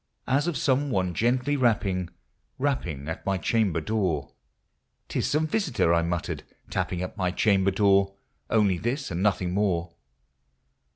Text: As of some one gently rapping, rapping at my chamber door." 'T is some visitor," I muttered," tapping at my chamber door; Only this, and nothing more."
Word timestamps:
As 0.25 0.47
of 0.47 0.57
some 0.57 0.89
one 0.89 1.13
gently 1.13 1.55
rapping, 1.55 2.09
rapping 2.57 3.07
at 3.07 3.23
my 3.23 3.37
chamber 3.37 3.79
door." 3.79 4.31
'T 5.09 5.19
is 5.19 5.27
some 5.27 5.45
visitor," 5.45 5.93
I 5.93 6.01
muttered," 6.01 6.41
tapping 6.71 7.03
at 7.03 7.17
my 7.17 7.29
chamber 7.29 7.69
door; 7.69 8.15
Only 8.49 8.79
this, 8.79 9.11
and 9.11 9.21
nothing 9.21 9.53
more." 9.53 9.93